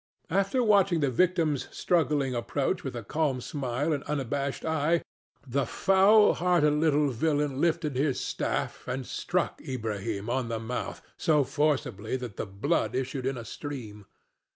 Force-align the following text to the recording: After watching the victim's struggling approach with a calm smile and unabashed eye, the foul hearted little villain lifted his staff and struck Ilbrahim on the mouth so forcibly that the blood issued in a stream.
After 0.31 0.63
watching 0.63 1.01
the 1.01 1.11
victim's 1.11 1.67
struggling 1.69 2.33
approach 2.33 2.83
with 2.83 2.95
a 2.95 3.03
calm 3.03 3.39
smile 3.39 3.93
and 3.93 4.01
unabashed 4.05 4.65
eye, 4.65 5.03
the 5.45 5.67
foul 5.67 6.33
hearted 6.33 6.71
little 6.73 7.09
villain 7.11 7.61
lifted 7.61 7.95
his 7.95 8.19
staff 8.19 8.87
and 8.87 9.05
struck 9.05 9.61
Ilbrahim 9.61 10.27
on 10.27 10.47
the 10.49 10.57
mouth 10.57 11.03
so 11.17 11.43
forcibly 11.43 12.17
that 12.17 12.35
the 12.35 12.47
blood 12.47 12.95
issued 12.95 13.27
in 13.27 13.37
a 13.37 13.45
stream. 13.45 14.07